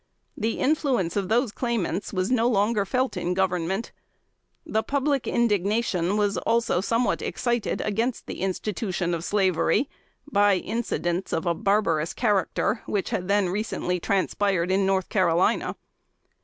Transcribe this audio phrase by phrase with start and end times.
[0.35, 3.91] The influence of those claimants was no longer felt in the Government.
[4.65, 9.87] The public indignation was also somewhat excited against the institution of Slavery
[10.25, 15.75] by incidents of a barbarous character, which had then recently transpired in North Carolina.